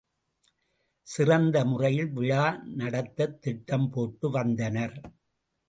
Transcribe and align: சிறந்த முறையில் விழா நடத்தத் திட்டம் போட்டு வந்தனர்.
சிறந்த 1.07 1.65
முறையில் 1.65 2.09
விழா 2.11 2.45
நடத்தத் 2.75 3.41
திட்டம் 3.41 3.89
போட்டு 3.89 4.29
வந்தனர். 4.29 4.97